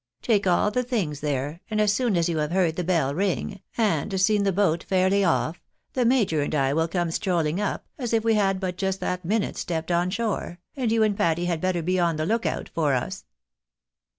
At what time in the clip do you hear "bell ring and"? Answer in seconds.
2.83-4.19